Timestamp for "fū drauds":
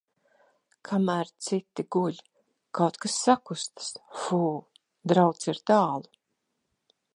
4.23-5.53